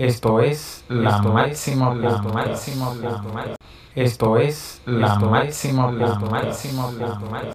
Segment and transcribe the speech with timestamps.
[0.00, 3.54] Esto es la máximo la máximo la
[3.94, 7.52] Esto es la máximo la máximo la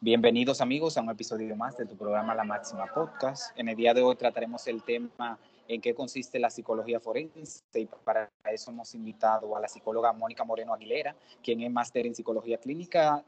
[0.00, 3.56] Bienvenidos amigos a un episodio más de tu programa La Máxima Podcast.
[3.56, 5.38] En el día de hoy trataremos el tema
[5.68, 10.44] en qué consiste la psicología forense y para eso hemos invitado a la psicóloga Mónica
[10.44, 13.24] Moreno Aguilera, quien es máster en psicología clínica,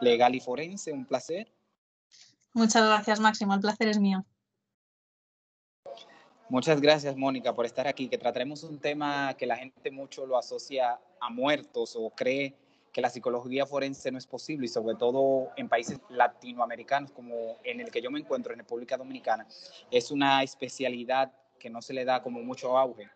[0.00, 0.92] legal y forense.
[0.92, 1.48] Un placer.
[2.54, 3.54] Muchas gracias, Máximo.
[3.54, 4.24] El placer es mío.
[6.50, 10.38] Muchas gracias, Mónica, por estar aquí, que trataremos un tema que la gente mucho lo
[10.38, 12.54] asocia a muertos o cree
[12.90, 17.80] que la psicología forense no es posible y sobre todo en países latinoamericanos como en
[17.80, 19.46] el que yo me encuentro, en República Dominicana,
[19.90, 23.10] es una especialidad que no se le da como mucho auge.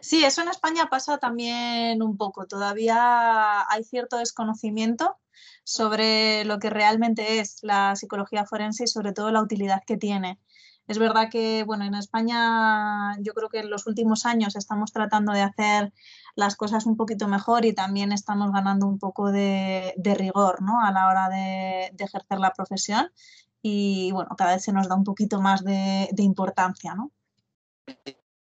[0.00, 2.46] Sí, eso en España pasa también un poco.
[2.46, 5.16] Todavía hay cierto desconocimiento
[5.64, 10.38] sobre lo que realmente es la psicología forense y sobre todo la utilidad que tiene.
[10.86, 15.32] Es verdad que, bueno, en España yo creo que en los últimos años estamos tratando
[15.32, 15.92] de hacer
[16.34, 20.80] las cosas un poquito mejor y también estamos ganando un poco de, rigor ¿no?
[20.80, 23.12] a la hora de, ejercer la profesión
[23.60, 27.12] y, bueno, cada vez se nos da un poquito más de, de importancia, ¿no?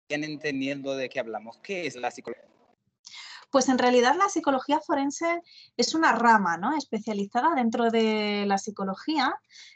[0.08, 1.58] Entendiendo de qué hablamos.
[1.58, 2.44] ¿Qué es la psicología?
[3.50, 5.40] Pues en realidad la psicología forense
[5.76, 6.76] es una rama ¿no?
[6.76, 9.32] especializada dentro de la psicología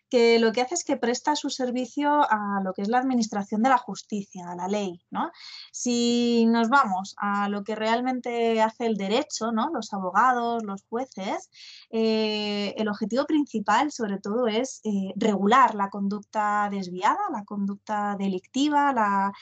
[0.09, 3.63] que lo que hace es que presta su servicio a lo que es la administración
[3.63, 5.01] de la justicia, a la ley.
[5.11, 5.31] ¿no?
[5.73, 9.71] Si nos vamos a lo que realmente hace el derecho, ¿no?
[9.73, 11.51] los abogados, los jueces,
[11.91, 18.93] eh, el objetivo principal sobre todo es eh, regular la conducta desviada, la conducta delictiva,
[18.93, 19.33] la,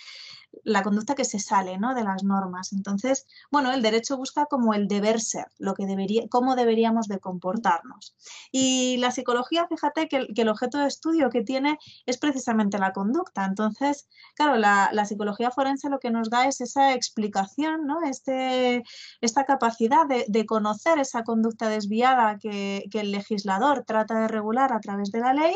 [0.65, 1.95] la conducta que se sale ¿no?
[1.95, 2.73] de las normas.
[2.73, 7.19] Entonces, bueno, el derecho busca como el deber ser, lo que debería, cómo deberíamos de
[7.19, 8.17] comportarnos.
[8.53, 13.45] Y la psicología, fíjate que, el objeto de estudio que tiene es precisamente la conducta.
[13.45, 18.03] Entonces, claro, la, psicología forense lo que nos da es esa explicación, ¿no?
[18.03, 18.83] este,
[19.21, 24.81] esta capacidad de, conocer esa conducta desviada que, que el legislador trata de regular a
[24.81, 25.55] través de la ley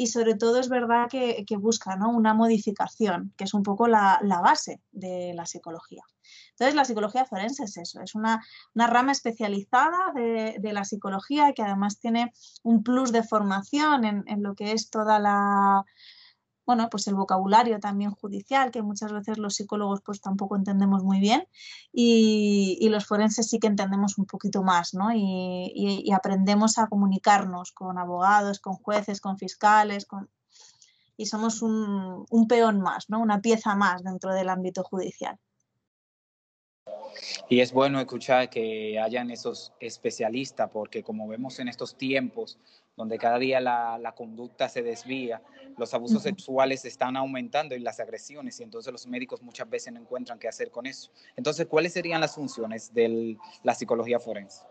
[0.00, 4.80] y sobre todo es verdad que, busca una modificación, que es un poco la, base
[4.92, 6.04] de la psicología.
[6.50, 8.40] Entonces, la psicología forense es eso, es una,
[8.76, 12.32] rama especializada de, la psicología que además tiene
[12.62, 15.84] un plus de formación en lo que es toda la,
[16.68, 21.18] bueno, pues el vocabulario también judicial, que muchas veces los psicólogos pues tampoco entendemos muy
[21.18, 21.48] bien
[21.94, 25.08] y, los forenses sí que entendemos un poquito más, ¿no?
[25.14, 30.06] Y, aprendemos a comunicarnos con abogados, con jueces, con fiscales,
[31.16, 33.18] y somos un peón más, ¿no?
[33.20, 35.38] Una pieza más dentro del ámbito judicial.
[37.48, 42.58] Y es bueno escuchar que hayan esos especialistas, porque como vemos en estos tiempos,
[42.96, 45.40] donde cada día la, conducta se desvía,
[45.76, 50.00] los abusos sexuales están aumentando y las agresiones, y entonces los médicos muchas veces no
[50.00, 51.10] encuentran qué hacer con eso.
[51.36, 54.62] Entonces, ¿cuáles serían las funciones de la psicología forense?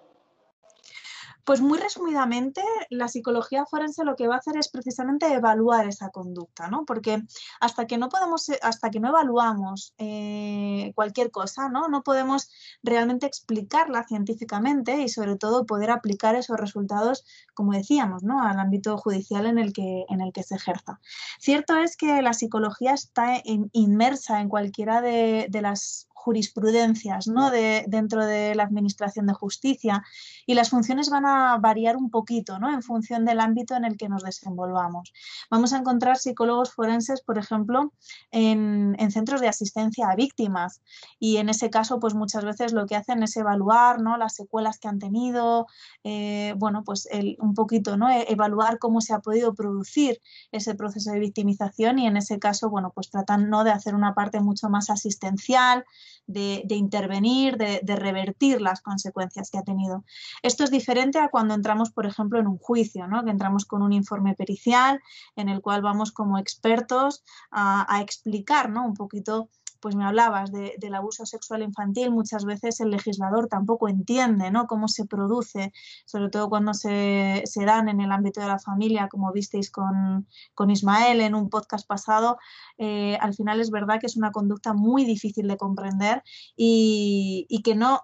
[1.47, 6.09] Pues muy resumidamente, la psicología forense lo que va a hacer es precisamente evaluar esa
[6.09, 6.83] conducta, ¿no?
[6.83, 7.23] Porque
[7.61, 11.87] hasta que no podemos, hasta que no evaluamos eh, cualquier cosa, ¿no?
[11.87, 12.49] No podemos
[12.83, 18.43] realmente explicarla científicamente y sobre todo poder aplicar esos resultados, como decíamos, ¿no?
[18.43, 20.99] Al ámbito judicial en el que, en el que se ejerza.
[21.39, 23.41] Cierto es que la psicología está
[23.71, 27.51] inmersa en cualquiera de, de las jurisprudencias ¿no?
[27.51, 30.03] de, dentro de la Administración de Justicia
[30.45, 32.69] y las funciones van a variar un poquito ¿no?
[32.69, 35.13] en función del ámbito en el que nos desenvolvamos.
[35.49, 37.93] Vamos a encontrar psicólogos forenses, por ejemplo,
[38.31, 40.81] en, centros de asistencia a víctimas
[41.17, 44.17] y en ese caso pues muchas veces lo que hacen es evaluar ¿no?
[44.17, 45.67] las secuelas que han tenido,
[46.03, 47.07] eh, bueno, pues
[47.39, 48.09] un poquito ¿no?
[48.09, 50.19] E, evaluar cómo se ha podido producir
[50.51, 53.63] ese proceso de victimización y en ese caso, bueno, pues tratan ¿no?
[53.63, 55.85] de hacer una parte mucho más asistencial,
[56.27, 60.03] de, intervenir, de, revertir las consecuencias que ha tenido.
[60.43, 63.23] Esto es diferente a cuando entramos, por ejemplo, en un juicio, ¿no?
[63.23, 64.99] que entramos con un informe pericial
[65.35, 68.85] en el cual vamos como expertos a, a explicar ¿no?
[68.85, 74.51] un poquito pues me hablabas del abuso sexual infantil, muchas veces el legislador tampoco entiende
[74.51, 74.67] ¿no?
[74.67, 75.73] cómo se produce,
[76.05, 80.27] sobre todo cuando se, dan en el ámbito de la familia, como visteis con,
[80.69, 82.37] Ismael en un podcast pasado,
[82.77, 86.23] eh, al final es verdad que es una conducta muy difícil de comprender
[86.55, 88.01] y, y que no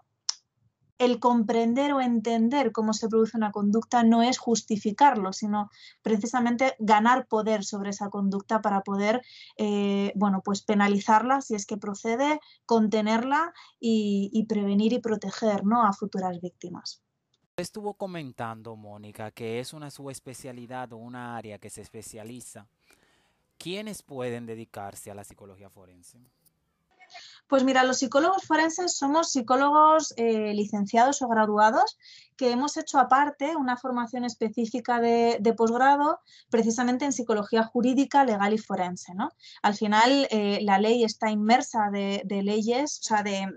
[0.98, 5.70] el comprender o entender cómo se produce una conducta no es justificarlo, sino
[6.02, 9.22] precisamente ganar poder sobre esa conducta para poder,
[9.58, 15.86] eh, bueno, pues penalizarla si es que procede, contenerla y, prevenir y proteger ¿no?
[15.86, 17.02] a futuras víctimas.
[17.58, 22.68] Estuvo comentando, Mónica, que es una subespecialidad o una área que se especializa.
[23.58, 26.20] ¿Quiénes pueden dedicarse a la psicología forense?
[27.48, 31.98] Pues mira, los psicólogos forenses somos psicólogos eh, licenciados o graduados
[32.36, 36.20] que hemos hecho aparte una formación específica de, posgrado
[36.50, 39.14] precisamente en psicología jurídica, legal y forense.
[39.14, 39.30] ¿no?
[39.62, 43.48] Al final, eh, la ley está inmersa de, de leyes, o sea, de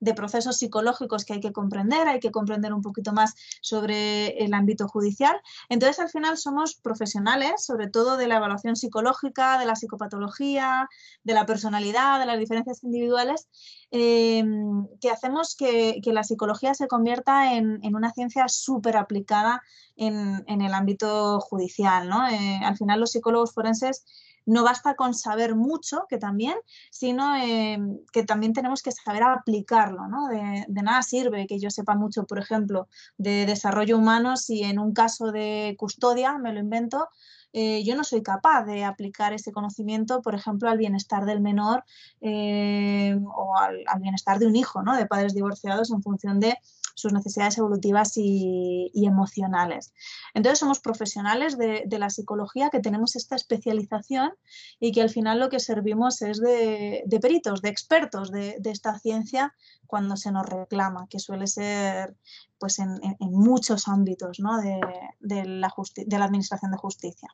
[0.00, 4.54] de procesos psicológicos que hay que comprender, hay que comprender un poquito más sobre el
[4.54, 5.40] ámbito judicial.
[5.68, 10.88] Entonces, al final somos profesionales, sobre todo de la evaluación psicológica, de la psicopatología,
[11.22, 13.48] de la personalidad, de las diferencias individuales,
[13.90, 19.62] em, que hacemos que, la psicología se convierta en, una ciencia súper aplicada
[19.96, 22.10] en, el ámbito judicial.
[22.30, 24.04] Eh, al final, los psicólogos forenses
[24.46, 26.56] no basta con saber mucho, que también,
[26.90, 27.78] sino eh,
[28.12, 30.06] que también tenemos que saber aplicarlo.
[30.08, 30.28] ¿no?
[30.28, 32.88] De, nada sirve que yo sepa mucho, por ejemplo,
[33.18, 37.08] de desarrollo humano si en un caso de custodia, me lo invento,
[37.52, 41.84] eh, yo no soy capaz de aplicar ese conocimiento, por ejemplo, al bienestar del menor
[42.20, 44.96] eh, o al, al, bienestar de un hijo, ¿no?
[44.96, 46.56] de padres divorciados en función de
[46.96, 49.92] sus necesidades evolutivas y, emocionales.
[50.34, 54.32] Entonces somos profesionales de, la psicología que tenemos esta especialización
[54.80, 59.54] y que al final lo que servimos es de, peritos, de expertos de, esta ciencia
[59.86, 62.16] cuando se nos reclama, que suele ser
[62.58, 67.28] pues en, muchos ámbitos de, la de la Administración de Justicia.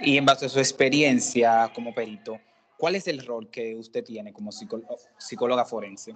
[0.00, 2.38] Y en base a su experiencia como perito,
[2.78, 6.14] ¿cuál es el rol que usted tiene como psicóloga forense?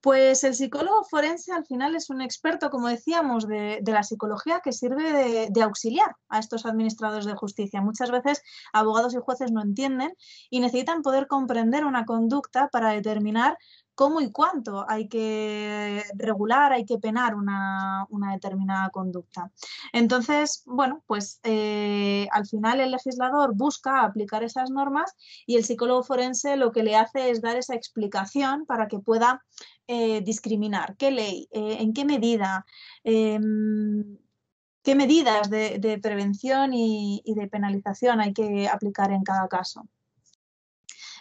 [0.00, 4.72] Pues el psicólogo forense al final es un experto, como decíamos, de, la psicología que
[4.72, 7.82] sirve de, auxiliar a estos administradores de justicia.
[7.82, 8.42] Muchas veces
[8.72, 10.14] abogados y jueces no entienden
[10.48, 13.58] y necesitan poder comprender una conducta para determinar
[14.00, 19.52] cómo y cuánto hay que regular, hay que penar una, determinada conducta.
[19.92, 25.14] Entonces, bueno, pues eh, al final el legislador busca aplicar esas normas
[25.46, 29.44] y el psicólogo forense lo que le hace es dar esa explicación para que pueda
[29.86, 32.64] eh, discriminar, qué ley, eh, en qué medida
[33.04, 34.16] em,
[34.82, 39.86] qué medidas de, prevención y, de penalización hay que aplicar en cada caso.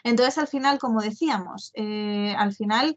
[0.04, 2.96] Entonces, al final, como decíamos, eh, al final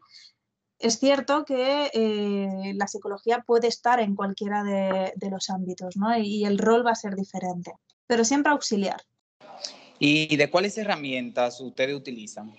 [0.79, 6.17] es cierto que eh, la psicología puede estar en cualquiera de, los ámbitos, ¿no?
[6.17, 7.71] Y, el rol va a ser diferente,
[8.07, 9.01] pero siempre auxiliar.
[9.99, 12.53] ¿Y de cuáles herramientas ustedes utilizan?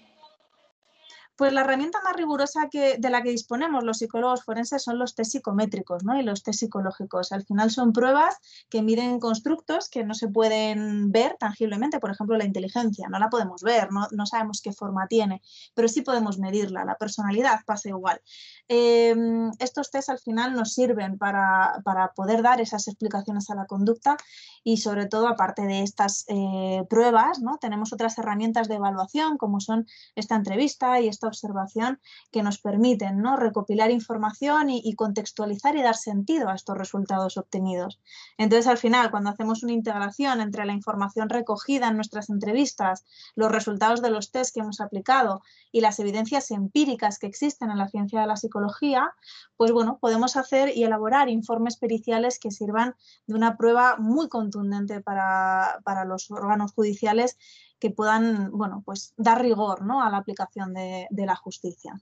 [1.37, 5.17] Pues la herramienta más rigurosa que, de la que disponemos los psicólogos forenses son los
[5.17, 6.19] test psicométricos ¿no?
[6.19, 7.33] y los test psicológicos.
[7.33, 8.37] Al final son pruebas
[8.71, 13.31] que miden constructos que no se pueden ver tangiblemente, por ejemplo la inteligencia, no la
[13.31, 15.43] podemos ver, no, sabemos qué forma tiene,
[15.75, 16.85] pero sí podemos medirla.
[16.85, 18.21] La personalidad pasa igual.
[18.69, 21.83] Em, estos test al final nos sirven para,
[22.15, 24.17] poder dar esas explicaciones a la conducta
[24.63, 27.59] y sobre todo aparte de estas eh, pruebas, ¿no?
[27.59, 32.01] tenemos otras herramientas de evaluación como son esta entrevista y esta observación
[32.31, 33.37] que nos permiten ¿no?
[33.37, 38.01] recopilar información y, contextualizar y dar sentido a estos resultados obtenidos.
[38.39, 43.05] Entonces, al final, cuando hacemos una integración entre la información recogida en nuestras entrevistas,
[43.35, 45.43] los resultados de los test que hemos aplicado
[45.73, 49.13] y las evidencias empíricas que existen en la ciencia de la psicología,
[49.57, 52.95] pues bueno, podemos hacer y elaborar informes periciales que sirvan
[53.27, 57.37] de una prueba muy contundente para, para los órganos judiciales
[57.85, 60.03] que puedan, bueno, pues dar rigor ¿no?
[60.03, 61.93] a la aplicación de, la justicia.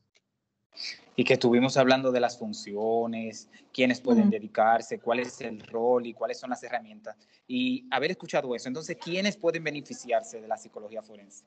[1.17, 6.15] Y que estuvimos hablando de las funciones, quiénes pueden dedicarse, cuál es el rol y
[6.15, 7.17] cuáles son las herramientas.
[7.49, 11.47] Y haber escuchado eso, entonces, ¿quiénes pueden beneficiarse de la psicología forense?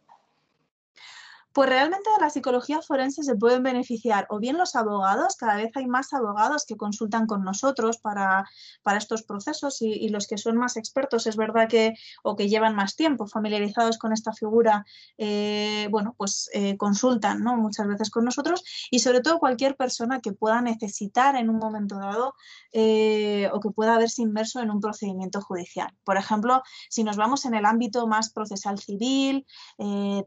[1.56, 5.72] Pues realmente de la psicología forense se pueden beneficiar o bien los abogados, cada vez
[5.76, 8.44] hay más abogados que consultan con nosotros para,
[8.98, 11.94] estos procesos y, los que son más expertos, es verdad que,
[12.24, 14.86] o que llevan más tiempo familiarizados con esta figura,
[15.18, 17.56] eh, bueno, pues eh, consultan ¿no?
[17.56, 21.96] muchas veces con nosotros y sobre todo cualquier persona que pueda necesitar en un momento
[21.96, 22.34] dado
[22.74, 25.96] eh, o que pueda verse inmerso en un procedimiento judicial.
[26.04, 29.46] Por ejemplo, si nos vamos en el ámbito más procesal civil,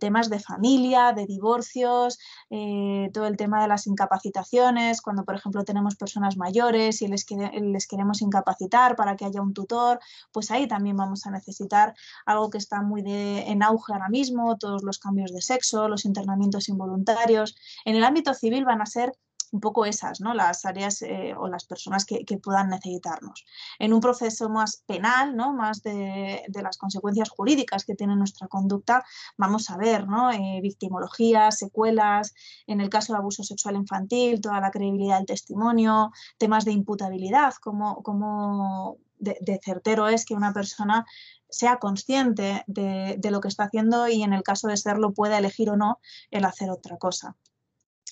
[0.01, 2.19] temas de familia, de divorcios,
[2.51, 7.27] eh, todo el tema de las incapacitaciones, cuando por ejemplo tenemos personas mayores y les,
[7.31, 10.01] les queremos incapacitar para que haya un tutor,
[10.33, 11.95] pues ahí también vamos a necesitar
[12.25, 16.69] algo que está muy en auge ahora mismo, todos los cambios de sexo, los internamientos
[16.69, 17.57] involuntarios.
[17.85, 19.13] En el ámbito civil van a ser
[19.53, 20.35] un poco esas, ¿no?
[20.35, 23.45] Las áreas eh, o las personas que, puedan necesitarnos.
[23.79, 25.53] En un proceso más penal, ¿no?
[25.53, 29.05] Más de, las consecuencias jurídicas que tiene nuestra conducta,
[29.37, 30.31] vamos a ver, ¿no?
[30.31, 32.35] Eh, victimologías, secuelas,
[32.67, 37.55] en el caso de abuso sexual infantil, toda la credibilidad del testimonio, temas de imputabilidad,
[37.61, 41.07] como, como de, certero es que una persona
[41.49, 45.71] sea consciente de, lo que está haciendo y en el caso de serlo pueda elegir
[45.71, 46.01] o no
[46.31, 47.37] el hacer otra cosa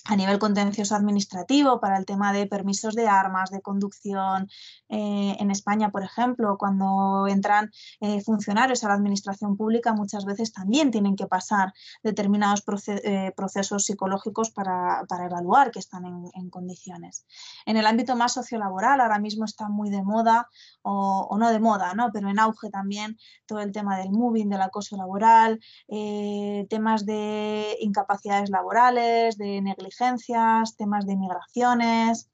[0.07, 4.49] a nivel contencioso administrativo para el tema de permisos de armas, de conducción.
[4.89, 10.53] Eh, en España, por ejemplo, cuando entran eh, funcionarios a la administración pública, muchas veces
[10.53, 11.73] también tienen que pasar
[12.03, 17.25] determinados eh, procesos psicológicos para, evaluar que están en, condiciones.
[17.65, 20.47] En el ámbito más sociolaboral, ahora mismo está muy de moda,
[20.83, 22.11] o, o, no de moda, ¿no?
[22.13, 25.59] pero en auge también todo el tema del moving, del acoso laboral,
[26.69, 29.96] temas de incapacidades laborales, de negligencia
[30.77, 32.29] temas de migraciones.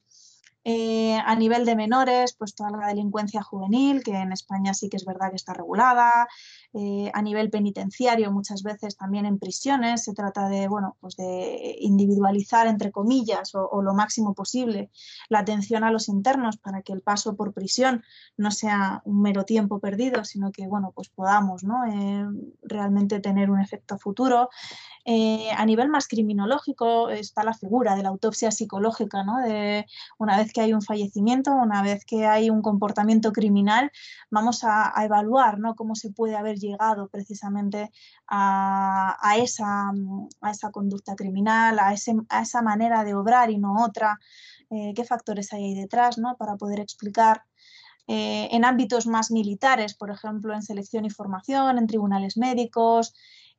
[0.65, 4.95] Eh, a nivel de menores, pues toda la delincuencia juvenil, que en España sí que
[4.95, 6.29] es verdad que está regulada,
[6.73, 10.05] eh, a nivel penitenciario, muchas veces también en prisiones.
[10.05, 14.89] Se trata de, bueno, pues de individualizar, entre comillas, o, lo máximo posible
[15.27, 18.03] la atención a los internos para que el paso por prisión
[18.37, 21.85] no sea un mero tiempo perdido, sino que, bueno, pues podamos ¿no?
[21.85, 22.25] Eh,
[22.61, 24.49] realmente tener un efecto futuro.
[25.05, 29.39] Eh, a nivel más criminológico está la figura de la autopsia psicológica, ¿no?
[29.39, 29.85] De
[30.17, 33.91] una vez que hay un fallecimiento, una vez que hay un comportamiento criminal,
[34.31, 35.75] vamos a, a evaluar ¿no?
[35.75, 37.91] cómo se puede haber llegado precisamente
[38.27, 39.91] a, esa,
[40.41, 44.19] a esa, conducta criminal, a, esa manera de obrar y no otra,
[44.69, 46.35] eh, qué factores hay ahí detrás ¿no?
[46.37, 47.43] para poder explicar.
[48.05, 53.13] Eh, en ámbitos más militares, por ejemplo, en selección y formación, en tribunales médicos,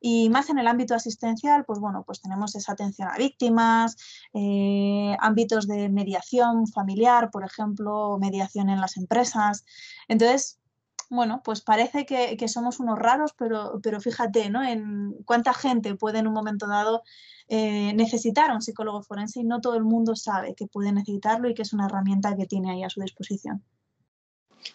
[0.07, 3.97] y más en el ámbito asistencial, pues bueno, pues tenemos esa atención a víctimas,
[4.35, 9.65] eh, ámbitos de mediación familiar, por ejemplo, mediación en las empresas.
[10.07, 10.61] Entonces,
[11.09, 14.63] bueno, pues parece que, somos unos raros, pero, pero fíjate, ¿no?
[14.63, 17.03] En cuánta gente puede en un momento dado
[17.49, 21.49] eh, necesitar a un psicólogo forense y no todo el mundo sabe que puede necesitarlo
[21.49, 23.65] y que es una herramienta que tiene ahí a su disposición.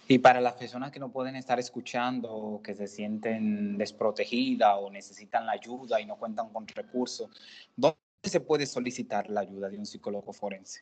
[0.07, 5.45] Y para las personas que no pueden estar escuchando, que se sienten desprotegidas o necesitan
[5.45, 7.29] la ayuda y no cuentan con recursos,
[7.75, 10.81] ¿dónde se puede solicitar la ayuda de un psicólogo forense?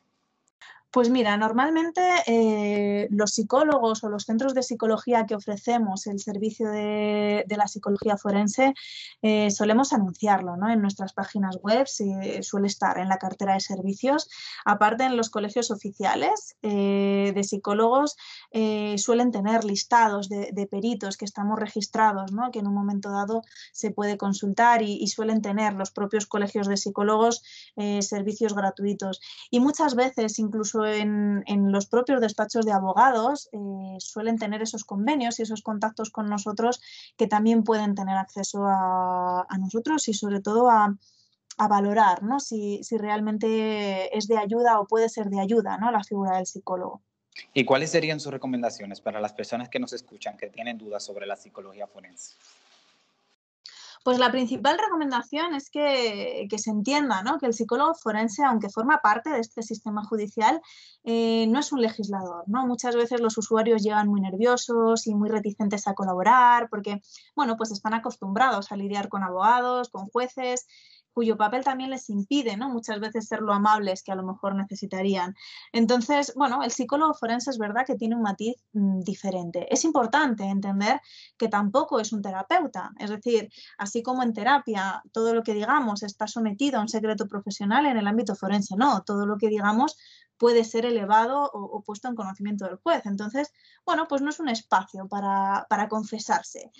[0.98, 6.72] Pues mira, normalmente eh, los psicólogos o los centros de psicología que ofrecemos el servicio
[6.72, 8.74] de, la psicología forense
[9.22, 10.72] eh, solemos anunciarlo ¿no?
[10.72, 14.28] en nuestras páginas web, suele estar en la cartera de servicios.
[14.66, 18.16] Aparte, en los colegios oficiales eh, de psicólogos
[18.98, 22.50] suelen tener listados de, peritos que estamos registrados, ¿no?
[22.50, 26.68] que en un momento dado se puede consultar y, y suelen tener los propios colegios
[26.68, 27.44] de psicólogos
[28.00, 29.22] servicios gratuitos.
[29.52, 35.40] Y muchas veces, incluso en, los propios despachos de abogados eh, suelen tener esos convenios
[35.40, 36.82] y esos contactos con nosotros
[37.18, 40.96] que también pueden tener acceso a, nosotros y sobre todo a,
[41.70, 45.92] valorar si, realmente es de ayuda o puede ser de ayuda ¿no?
[45.92, 47.02] la figura del psicólogo.
[47.54, 51.26] ¿Y cuáles serían sus recomendaciones para las personas que nos escuchan, que tienen dudas sobre
[51.26, 52.36] la psicología forense?
[54.08, 59.30] Pues la principal recomendación es que, se entienda que el psicólogo forense, aunque forma parte
[59.30, 60.62] de este sistema judicial,
[61.04, 62.46] eh, no es un legislador.
[62.48, 62.66] ¿no?
[62.66, 67.02] Muchas veces los usuarios llegan muy nerviosos y muy reticentes a colaborar porque
[67.36, 70.68] bueno, pues están acostumbrados a lidiar con abogados, con jueces
[71.18, 72.70] cuyo papel también les impide, ¿no?
[72.70, 75.34] Muchas veces ser lo amables que a lo mejor necesitarían.
[75.74, 79.66] Entonces, bueno, el psicólogo forense es verdad que tiene un matiz mm, diferente.
[79.74, 81.02] Es importante entender
[81.36, 86.04] que tampoco es un terapeuta, es decir, así como en terapia todo lo que digamos
[86.04, 89.98] está sometido a un secreto profesional en el ámbito forense, no, todo lo que digamos
[90.38, 93.08] puede ser elevado o, puesto en conocimiento del juez.
[93.08, 93.52] Entonces,
[93.88, 96.72] bueno, pues no es un espacio para, para confesarse.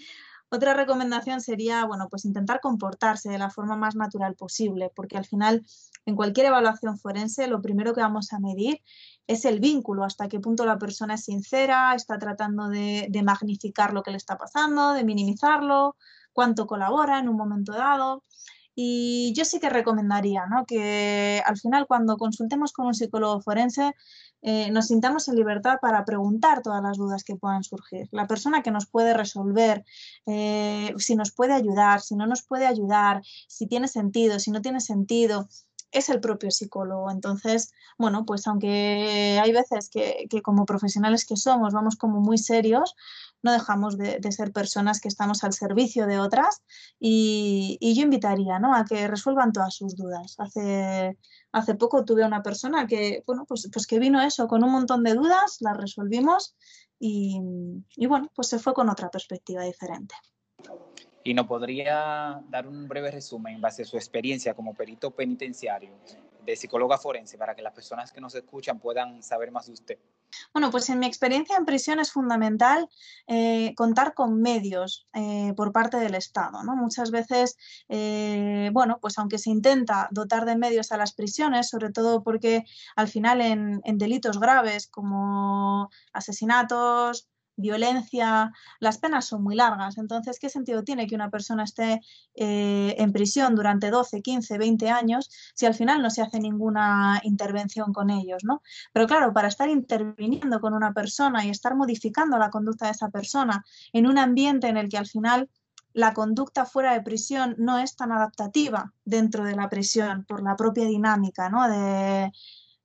[0.50, 5.26] Otra recomendación sería, bueno, pues intentar comportarse de la forma más natural posible, porque al
[5.26, 5.66] final,
[6.06, 8.82] en cualquier evaluación forense, lo primero que vamos a medir
[9.28, 14.04] es el vínculo, hasta qué punto la persona es sincera, está tratando de, magnificar lo
[14.04, 15.98] que le está pasando, de minimizarlo,
[16.32, 18.24] cuánto colabora en un momento dado.
[18.74, 20.66] Y yo sí que recomendaría ¿no?
[20.66, 23.96] que al final cuando consultemos con un psicólogo forense
[24.42, 28.08] eh, nos sintamos en libertad para preguntar todas las dudas que puedan surgir.
[28.12, 29.84] La persona que nos puede resolver,
[30.26, 34.62] eh, si nos puede ayudar, si no nos puede ayudar, si tiene sentido, si no
[34.62, 35.48] tiene sentido,
[35.92, 37.10] es el propio psicólogo.
[37.12, 42.38] Entonces, bueno, pues aunque hay veces que, que como profesionales que somos vamos como muy
[42.38, 42.96] serios,
[43.44, 46.64] no dejamos de, ser personas que estamos al servicio de otras
[47.00, 48.76] y, yo invitaría ¿no?
[48.76, 50.36] a que resuelvan todas sus dudas.
[50.38, 51.18] Hace,
[51.52, 55.04] hace poco tuve una persona que, bueno, pues, pues que vino eso con un montón
[55.04, 56.56] de dudas, las resolvimos
[57.00, 57.40] y,
[57.96, 60.16] y bueno, pues se fue con otra perspectiva diferente.
[61.24, 65.94] ¿Y no podría dar un breve resumen en base a su experiencia como perito penitenciario
[66.46, 70.00] de psicóloga forense para que las personas que nos escuchan puedan saber más de usted?
[70.54, 72.88] Bueno, pues en mi experiencia en prisión es fundamental
[73.28, 76.64] eh, contar con medios eh, por parte del Estado.
[76.64, 76.76] ¿no?
[76.76, 77.58] Muchas veces,
[77.90, 82.64] eh, bueno, pues aunque se intenta dotar de medios a las prisiones, sobre todo porque
[82.96, 89.98] al final en delitos graves como asesinatos, violencia, las penas son muy largas.
[89.98, 92.02] Entonces, ¿qué sentido tiene que una persona esté
[92.36, 97.20] eh, en prisión durante 12, 15, 20 años si al final no se hace ninguna
[97.24, 98.44] intervención con ellos?
[98.44, 98.62] ¿no?
[98.94, 103.10] Pero claro, para estar interviniendo con una persona y estar modificando la conducta de esa
[103.10, 105.50] persona en un ambiente en el que al final
[105.94, 110.56] la conducta fuera de prisión no es tan adaptativa dentro de la prisión por la
[110.56, 111.68] propia dinámica ¿no?
[111.68, 112.32] de,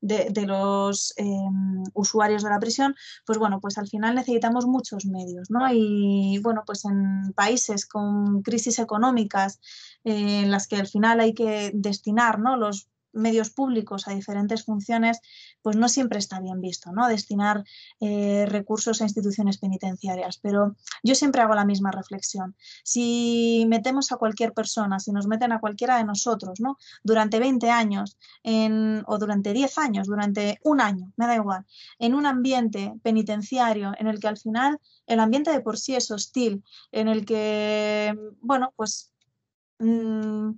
[0.02, 2.94] de, los em, usuarios de la prisión,
[3.24, 5.60] pues bueno, pues al final necesitamos muchos medios, ¿no?
[5.72, 9.60] Y bueno, pues en países con crisis económicas
[10.04, 12.56] eh, en las que al final hay que destinar, ¿no?
[12.56, 15.20] Los medios públicos a diferentes funciones,
[15.62, 17.08] pues no siempre está bien visto, ¿no?
[17.08, 17.64] Destinar
[18.00, 20.38] eh, recursos a instituciones penitenciarias.
[20.38, 22.56] Pero yo siempre hago la misma reflexión.
[22.84, 26.78] Si metemos a cualquier persona, si nos meten a cualquiera de nosotros, ¿no?
[27.02, 31.66] Durante 20 años o durante 10 años, durante un año, me da igual,
[31.98, 36.10] en un ambiente penitenciario en el que al final el ambiente de por sí es
[36.10, 39.12] hostil, en el que, bueno, pues...
[39.78, 40.52] Mm,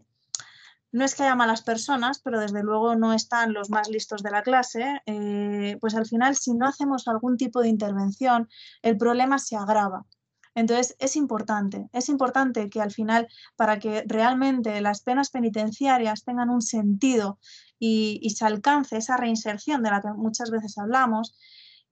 [0.95, 4.31] no es que haya malas personas, pero desde luego no están los más listos de
[4.31, 8.49] la clase, eh, pues al final si no hacemos algún tipo de intervención,
[8.81, 10.07] el problema se agrava.
[10.55, 16.49] Entonces es importante, es importante que al final, para que realmente las penas penitenciarias tengan
[16.49, 17.41] un sentido
[17.81, 21.37] y se alcance esa reinserción de la que muchas veces hablamos,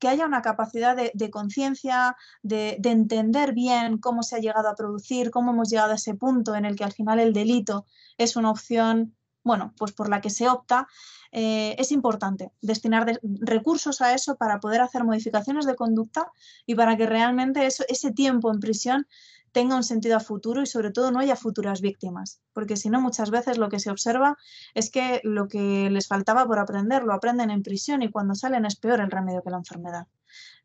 [0.03, 5.31] que haya una capacidad de, conciencia, de, entender bien cómo se ha llegado a producir,
[5.31, 7.87] cómo hemos llegado a ese punto en el que al final el delito
[8.19, 10.89] es una opción, bueno, pues por la que se opta,
[11.31, 16.33] eh, es importante destinar recursos a eso para poder hacer modificaciones de conducta
[16.67, 19.07] y para que realmente ese tiempo en prisión
[19.53, 23.01] tenga un sentido a futuro y sobre todo no haya futuras víctimas, porque si no
[23.01, 24.37] muchas veces lo que se observa
[24.75, 28.65] es que lo que les faltaba por aprender lo aprenden en prisión y cuando salen
[28.65, 30.07] es peor el remedio que la enfermedad.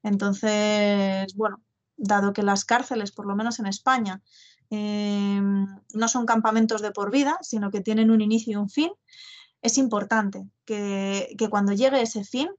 [0.04, 1.62] Entonces, bueno,
[1.98, 4.22] dado que las cárceles, por lo menos en España,
[4.70, 5.42] eh,
[5.94, 8.92] no son campamentos de por vida, sino que tienen un inicio y un fin,
[9.62, 12.50] es importante que, cuando llegue ese fin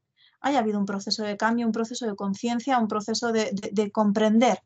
[0.41, 4.63] haya habido un proceso de cambio, un proceso de conciencia, un proceso de comprender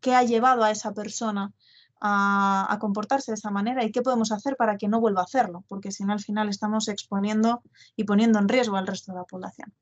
[0.00, 1.52] qué ha llevado a esa persona
[2.00, 5.64] a, comportarse de esa manera y qué podemos hacer para que no vuelva a hacerlo,
[5.68, 7.62] porque si no al final estamos exponiendo
[7.96, 9.72] y poniendo en riesgo al resto de la población.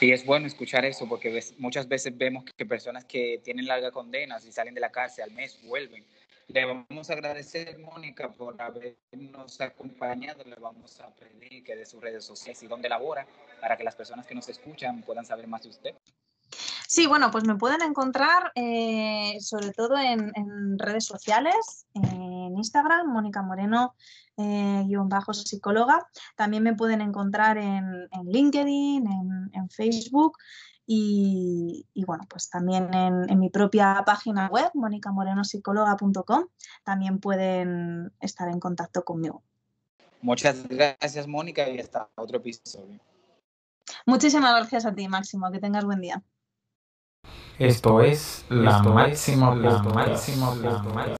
[0.00, 4.46] Y es bueno escuchar eso porque muchas veces vemos que personas que tienen largas condenas
[4.46, 6.04] y salen de la cárcel al mes vuelven.
[6.48, 10.42] Le vamos a agradecer, Mónica, por habernos acompañado.
[10.42, 13.26] Le vamos a pedir que de sus redes sociales y dónde labora
[13.60, 15.94] para que las personas que nos escuchan puedan saber más de usted.
[16.90, 23.42] Sí, bueno, pues me pueden encontrar eh, sobre todo en, redes sociales, en Instagram, Mónica
[23.42, 23.94] Moreno,
[24.36, 26.04] eh, bajo psicóloga.
[26.34, 29.06] También me pueden encontrar en, LinkedIn,
[29.52, 30.36] en, Facebook
[30.84, 36.46] y, bueno, pues también en, mi propia página web, monicamorenosicóloga.com,
[36.82, 39.44] también pueden estar en contacto conmigo.
[40.22, 42.98] Muchas gracias, Mónica, y hasta otro episodio.
[44.06, 45.52] Muchísimas gracias a ti, Máximo.
[45.52, 46.20] Que tengas buen día.
[47.60, 51.16] Esto es la máxima, la máxima, la máxima.